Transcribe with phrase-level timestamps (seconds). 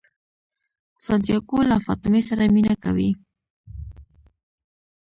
[1.05, 3.09] سانتیاګو له فاطمې سره مینه کوي.